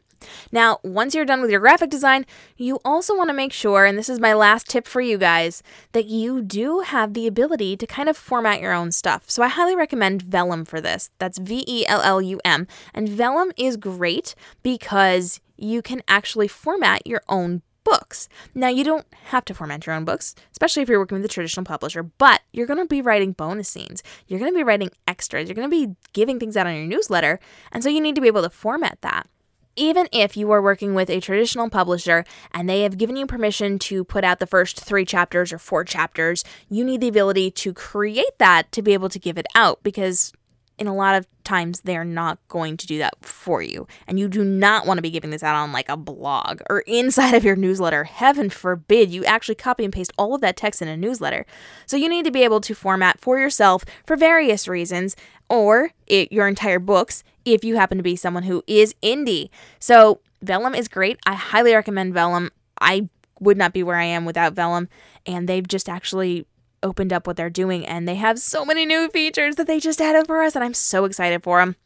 Now, 0.51 0.79
once 0.83 1.15
you're 1.15 1.25
done 1.25 1.41
with 1.41 1.51
your 1.51 1.61
graphic 1.61 1.91
design, 1.91 2.27
you 2.57 2.81
also 2.85 3.17
want 3.17 3.31
to 3.31 3.35
make 3.35 3.53
sure, 3.53 3.85
and 3.85 3.97
this 3.97 4.09
is 4.09 4.19
my 4.19 4.35
last 4.35 4.69
tip 4.69 4.87
for 4.87 5.01
you 5.01 5.17
guys, 5.17 5.63
that 5.93 6.07
you 6.07 6.43
do 6.43 6.81
have 6.81 7.15
the 7.15 7.29
ability 7.29 7.77
to 7.77 7.87
kind 7.87 8.09
of 8.09 8.17
format 8.17 8.61
your 8.61 8.73
own 8.73 8.91
stuff. 8.91 9.31
So 9.31 9.45
I 9.45 9.49
highly 9.49 9.77
recommend 9.77 10.23
Vellum 10.23 10.65
for 10.65 10.81
this. 10.81 11.11
That's 11.19 11.39
V 11.39 11.65
E 11.69 11.87
L 11.87 12.03
L 12.03 12.21
U 12.21 12.41
M. 12.45 12.67
And 12.93 13.09
Vellum 13.09 13.53
is 13.57 13.77
great 13.77 14.35
because 14.65 15.41
you 15.57 15.83
can 15.83 16.03
actually 16.09 16.49
format 16.49 17.07
your 17.07 17.23
own 17.29 17.63
books. 17.89 18.29
Now, 18.55 18.69
you 18.69 18.85
don't 18.85 19.07
have 19.27 19.45
to 19.47 19.55
format 19.55 19.87
your 19.87 19.95
own 19.95 20.05
books, 20.05 20.35
especially 20.53 20.83
if 20.83 20.89
you're 20.89 20.99
working 20.99 21.17
with 21.17 21.25
a 21.25 21.29
traditional 21.33 21.65
publisher, 21.65 22.03
but 22.03 22.43
you're 22.53 22.67
going 22.67 22.81
to 22.81 22.87
be 22.87 23.03
writing 23.03 23.33
bonus 23.33 23.69
scenes. 23.69 24.03
You're 24.27 24.41
going 24.41 24.53
to 24.53 24.57
be 24.57 24.65
writing 24.65 24.91
extras. 25.07 25.49
You're 25.49 25.57
going 25.57 25.71
to 25.71 25.89
be 25.89 25.95
giving 26.13 26.39
things 26.39 26.57
out 26.57 26.67
on 26.67 26.75
your 26.75 26.87
newsletter. 26.87 27.41
And 27.73 27.83
so 27.83 27.89
you 27.89 28.01
need 28.01 28.15
to 28.15 28.21
be 28.21 28.27
able 28.27 28.43
to 28.43 28.51
format 28.51 28.99
that. 29.03 29.29
Even 29.77 30.09
if 30.11 30.37
you 30.37 30.51
are 30.51 30.61
working 30.61 30.93
with 30.93 31.09
a 31.09 31.21
traditional 31.21 31.71
publisher 31.71 32.25
and 32.53 32.69
they 32.69 32.83
have 32.83 32.99
given 32.99 33.17
you 33.17 33.27
permission 33.27 33.79
to 33.79 34.03
put 34.03 34.25
out 34.25 34.41
the 34.41 34.47
first 34.47 34.81
three 34.81 35.05
chapters 35.05 35.53
or 35.53 35.59
four 35.59 35.85
chapters, 35.85 36.43
you 36.69 36.85
need 36.85 37.01
the 37.01 37.09
ability 37.09 37.53
to 37.53 37.73
create 37.73 38.37
that 38.39 38.73
to 38.73 38.83
be 38.83 38.93
able 38.93 39.09
to 39.09 39.21
give 39.21 39.39
it 39.39 39.47
out 39.55 39.81
because 39.85 40.33
in 40.79 40.87
a 40.87 40.95
lot 40.95 41.17
of 41.17 41.27
times 41.45 41.81
they're 41.81 42.05
not 42.05 42.39
going 42.49 42.77
to 42.77 42.87
do 42.87 42.99
that 42.99 43.15
for 43.23 43.63
you. 43.63 43.87
And 44.07 44.19
you 44.19 44.29
do 44.29 44.45
not 44.45 44.87
want 44.87 44.99
to 44.99 45.03
be 45.03 45.11
giving 45.11 45.31
this 45.31 45.43
out 45.43 45.57
on 45.57 45.73
like 45.73 45.89
a 45.89 45.97
blog 45.97 46.61
or 46.71 46.81
inside 46.81 47.35
of 47.35 47.45
your 47.45 47.57
newsletter. 47.57 48.05
Heaven 48.05 48.51
forbid 48.51 49.11
you 49.11 49.25
actually 49.25 49.55
copy 49.57 49.85
and 49.85 49.93
paste 49.93 50.13
all 50.17 50.35
of 50.35 50.41
that 50.43 50.57
text 50.57 50.83
in 50.83 50.89
a 50.89 50.97
newsletter. 50.97 51.47
So 51.87 51.97
you 51.97 52.09
need 52.09 52.25
to 52.25 52.31
be 52.31 52.45
able 52.45 52.61
to 52.61 52.75
format 52.75 53.21
for 53.21 53.39
yourself 53.39 53.85
for 54.07 54.17
various 54.17 54.69
reasons 54.69 55.17
or 55.49 55.91
it, 56.07 56.33
your 56.33 56.47
entire 56.47 56.79
books 56.79 57.25
if 57.45 57.65
you 57.65 57.77
happen 57.77 57.99
to 57.99 58.05
be 58.05 58.17
someone 58.17 58.43
who 58.45 58.63
is 58.67 58.95
indie. 59.03 59.49
So 59.79 60.21
Vellum 60.43 60.75
is 60.75 60.89
great. 60.89 61.19
I 61.27 61.35
highly 61.35 61.75
recommend 61.75 62.15
Vellum. 62.15 62.51
I 62.81 63.09
would 63.41 63.57
not 63.57 63.73
be 63.73 63.83
where 63.83 63.97
I 63.97 64.05
am 64.05 64.25
without 64.25 64.55
Vellum. 64.55 64.89
And 65.27 65.49
they've 65.49 65.67
just 65.67 65.89
actually 65.89 66.47
opened 66.83 67.13
up 67.13 67.27
what 67.27 67.37
they're 67.37 67.51
doing 67.51 67.87
and 67.87 68.07
they 68.07 68.17
have 68.17 68.39
so 68.39 68.65
many 68.65 68.87
new 68.87 69.09
features 69.09 69.57
that 69.57 69.67
they 69.67 69.81
just 69.81 70.01
added 70.01 70.27
for 70.27 70.43
us 70.43 70.55
and 70.55 70.65
I'm 70.65 70.75
so 70.75 71.05
excited 71.05 71.43
for 71.43 71.61
them. 71.61 71.77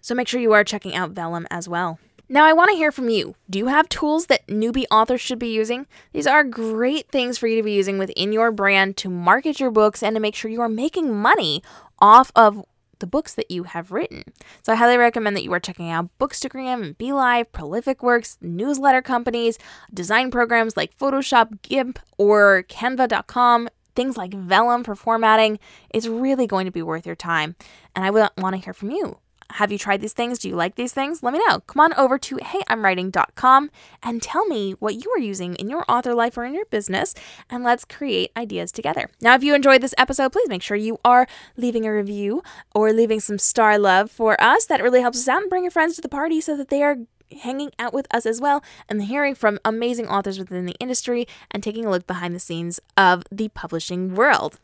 So 0.00 0.14
make 0.14 0.28
sure 0.28 0.40
you 0.40 0.52
are 0.52 0.64
checking 0.64 0.94
out 0.94 1.10
Vellum 1.10 1.46
as 1.50 1.68
well. 1.68 1.98
Now, 2.30 2.44
I 2.44 2.52
want 2.52 2.70
to 2.70 2.76
hear 2.76 2.92
from 2.92 3.08
you. 3.08 3.36
Do 3.48 3.58
you 3.58 3.68
have 3.68 3.88
tools 3.88 4.26
that 4.26 4.46
newbie 4.48 4.84
authors 4.90 5.22
should 5.22 5.38
be 5.38 5.48
using? 5.48 5.86
These 6.12 6.26
are 6.26 6.44
great 6.44 7.10
things 7.10 7.38
for 7.38 7.46
you 7.46 7.56
to 7.56 7.62
be 7.62 7.72
using 7.72 7.96
within 7.96 8.34
your 8.34 8.52
brand 8.52 8.98
to 8.98 9.08
market 9.08 9.58
your 9.58 9.70
books 9.70 10.02
and 10.02 10.14
to 10.14 10.20
make 10.20 10.34
sure 10.34 10.50
you 10.50 10.60
are 10.60 10.68
making 10.68 11.14
money 11.14 11.62
off 12.00 12.30
of 12.36 12.66
the 12.98 13.06
books 13.06 13.34
that 13.34 13.50
you 13.50 13.62
have 13.62 13.92
written. 13.92 14.24
So 14.62 14.72
I 14.72 14.76
highly 14.76 14.98
recommend 14.98 15.36
that 15.36 15.44
you 15.44 15.52
are 15.54 15.60
checking 15.60 15.90
out 15.90 16.10
Bookstagram 16.18 16.82
and 16.82 16.98
BeLive, 16.98 17.50
Prolific 17.52 18.02
Works, 18.02 18.36
newsletter 18.42 19.00
companies, 19.00 19.58
design 19.92 20.30
programs 20.30 20.76
like 20.76 20.96
Photoshop, 20.98 21.62
GIMP, 21.62 21.98
or 22.18 22.64
Canva.com 22.68 23.68
things 23.98 24.16
like 24.16 24.30
Vellum 24.30 24.84
for 24.84 24.94
formatting 24.94 25.58
is 25.92 26.08
really 26.08 26.46
going 26.46 26.66
to 26.66 26.70
be 26.70 26.82
worth 26.82 27.04
your 27.04 27.16
time. 27.16 27.56
And 27.96 28.04
I 28.04 28.10
want 28.10 28.54
to 28.54 28.56
hear 28.56 28.72
from 28.72 28.92
you. 28.92 29.18
Have 29.54 29.72
you 29.72 29.78
tried 29.78 30.00
these 30.00 30.12
things? 30.12 30.38
Do 30.38 30.48
you 30.48 30.54
like 30.54 30.76
these 30.76 30.92
things? 30.92 31.20
Let 31.20 31.32
me 31.32 31.40
know. 31.48 31.58
Come 31.66 31.80
on 31.80 31.94
over 31.94 32.16
to 32.16 32.36
heyimwriting.com 32.36 33.70
and 34.04 34.22
tell 34.22 34.46
me 34.46 34.76
what 34.78 34.94
you 34.94 35.10
are 35.16 35.18
using 35.18 35.56
in 35.56 35.68
your 35.68 35.84
author 35.88 36.14
life 36.14 36.38
or 36.38 36.44
in 36.44 36.54
your 36.54 36.66
business, 36.66 37.12
and 37.50 37.64
let's 37.64 37.84
create 37.84 38.30
ideas 38.36 38.70
together. 38.70 39.10
Now, 39.20 39.34
if 39.34 39.42
you 39.42 39.52
enjoyed 39.52 39.80
this 39.80 39.94
episode, 39.98 40.30
please 40.30 40.48
make 40.48 40.62
sure 40.62 40.76
you 40.76 41.00
are 41.04 41.26
leaving 41.56 41.84
a 41.84 41.92
review 41.92 42.44
or 42.76 42.92
leaving 42.92 43.18
some 43.18 43.38
star 43.38 43.78
love 43.78 44.12
for 44.12 44.40
us. 44.40 44.64
That 44.66 44.80
really 44.80 45.00
helps 45.00 45.18
us 45.18 45.26
out 45.26 45.40
and 45.40 45.50
bring 45.50 45.64
your 45.64 45.72
friends 45.72 45.96
to 45.96 46.02
the 46.02 46.08
party 46.08 46.40
so 46.40 46.56
that 46.56 46.68
they 46.68 46.84
are 46.84 46.98
hanging 47.42 47.70
out 47.78 47.92
with 47.92 48.06
us 48.12 48.26
as 48.26 48.40
well 48.40 48.62
and 48.88 49.04
hearing 49.04 49.34
from 49.34 49.58
amazing 49.64 50.08
authors 50.08 50.38
within 50.38 50.66
the 50.66 50.76
industry 50.80 51.26
and 51.50 51.62
taking 51.62 51.84
a 51.84 51.90
look 51.90 52.06
behind 52.06 52.34
the 52.34 52.40
scenes 52.40 52.80
of 52.96 53.24
the 53.30 53.48
publishing 53.48 54.14
world. 54.14 54.58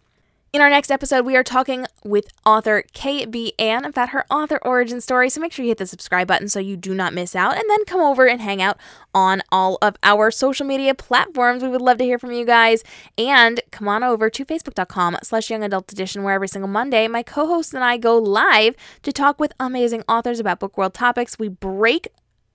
In 0.55 0.61
our 0.61 0.71
next 0.71 0.93
episode, 0.93 1.27
we 1.27 1.35
are 1.35 1.43
talking 1.43 1.85
with 2.05 2.29
author 2.47 2.85
K.B. 2.93 3.55
Ann 3.59 3.85
about 3.85 4.11
her 4.11 4.25
author 4.31 4.61
origin 4.63 5.01
story. 5.01 5.29
So 5.29 5.41
make 5.41 5.53
sure 5.53 5.65
you 5.65 5.73
hit 5.73 5.79
the 5.79 5.87
subscribe 5.87 6.29
button 6.29 6.49
so 6.49 6.61
you 6.61 6.77
do 6.77 6.95
not 6.95 7.13
miss 7.13 7.35
out. 7.35 7.57
And 7.57 7.65
then 7.69 7.85
come 7.87 8.01
over 8.01 8.29
and 8.29 8.41
hang 8.41 8.63
out 8.63 8.79
on 9.13 9.43
all 9.51 9.79
of 9.83 9.97
our 10.05 10.31
social 10.31 10.65
media 10.65 10.95
platforms. 10.95 11.65
We 11.65 11.71
would 11.71 11.81
love 11.81 11.99
to 11.99 12.05
hear 12.05 12.21
from 12.21 12.31
you 12.31 12.45
guys. 12.45 12.85
And 13.19 13.63
come 13.73 13.89
on 13.89 14.05
over 14.05 14.31
to 14.31 14.45
facebook.com 14.45 15.19
slash 15.25 15.51
young 15.51 15.65
adult 15.65 15.91
edition, 15.91 16.23
where 16.23 16.35
every 16.35 16.47
single 16.47 16.71
Monday, 16.71 17.09
my 17.09 17.25
co 17.25 17.49
hosts 17.49 17.75
and 17.75 17.83
I 17.83 17.97
go 17.97 18.17
live 18.17 18.77
to 19.03 19.13
talk 19.13 19.41
with 19.41 19.55
amazing 19.59 20.05
authors 20.09 20.39
about 20.39 20.61
book 20.61 20.79
world 20.79 20.95
topics. 20.95 21.37
We 21.37 21.49
break 21.49 22.07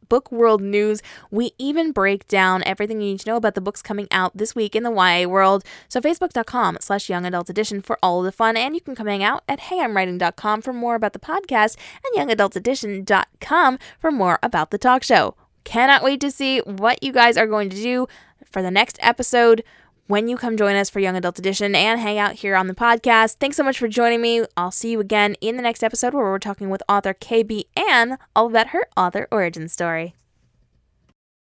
book 0.09 0.31
world 0.31 0.61
news. 0.61 1.01
We 1.31 1.51
even 1.57 1.91
break 1.91 2.27
down 2.27 2.63
everything 2.65 3.01
you 3.01 3.11
need 3.11 3.21
to 3.21 3.29
know 3.29 3.37
about 3.37 3.55
the 3.55 3.61
books 3.61 3.81
coming 3.81 4.07
out 4.11 4.35
this 4.35 4.55
week 4.55 4.75
in 4.75 4.83
the 4.83 4.91
YA 4.91 5.27
world. 5.27 5.63
So 5.87 6.01
facebook.com 6.01 6.77
slash 6.81 7.09
young 7.09 7.25
adult 7.25 7.49
edition 7.49 7.81
for 7.81 7.97
all 8.03 8.19
of 8.19 8.25
the 8.25 8.31
fun. 8.31 8.57
And 8.57 8.75
you 8.75 8.81
can 8.81 8.95
come 8.95 9.07
hang 9.07 9.23
out 9.23 9.43
at 9.47 9.59
heyimwriting.com 9.61 10.61
for 10.61 10.73
more 10.73 10.95
about 10.95 11.13
the 11.13 11.19
podcast 11.19 11.77
and 12.03 12.29
youngadultedition.com 12.29 13.79
for 13.99 14.11
more 14.11 14.39
about 14.43 14.71
the 14.71 14.77
talk 14.77 15.03
show. 15.03 15.35
Cannot 15.63 16.03
wait 16.03 16.19
to 16.21 16.31
see 16.31 16.59
what 16.59 17.03
you 17.03 17.11
guys 17.11 17.37
are 17.37 17.47
going 17.47 17.69
to 17.69 17.75
do 17.75 18.07
for 18.43 18.61
the 18.61 18.71
next 18.71 18.97
episode 19.01 19.63
when 20.09 20.27
you 20.27 20.37
come 20.37 20.57
join 20.57 20.75
us 20.75 20.89
for 20.89 20.99
Young 20.99 21.15
Adult 21.15 21.37
Edition 21.37 21.75
and 21.75 21.99
hang 21.99 22.17
out 22.17 22.33
here 22.33 22.55
on 22.55 22.65
the 22.65 22.73
podcast. 22.73 23.35
Thanks 23.35 23.55
so 23.55 23.63
much 23.63 23.77
for 23.77 23.87
joining 23.87 24.21
me. 24.21 24.43
I'll 24.57 24.71
see 24.71 24.89
you 24.89 24.99
again 24.99 25.35
in 25.39 25.55
the 25.55 25.61
next 25.61 25.83
episode 25.83 26.15
where 26.15 26.23
we're 26.23 26.39
talking 26.39 26.71
with 26.71 26.81
author 26.89 27.13
KB 27.13 27.65
Ann 27.77 28.17
all 28.35 28.47
about 28.47 28.69
her 28.69 28.87
author 28.97 29.27
origin 29.31 29.69
story. 29.69 30.15